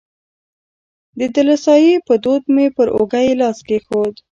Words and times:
د 1.19 1.21
دلاسایي 1.35 1.93
په 2.07 2.13
دود 2.23 2.43
مې 2.55 2.65
پر 2.75 2.87
اوږه 2.95 3.19
یې 3.27 3.33
لاس 3.41 3.57
کېښود. 3.67 4.13